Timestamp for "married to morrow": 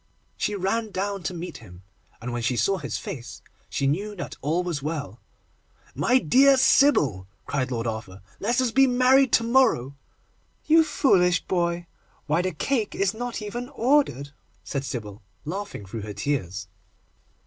8.87-9.95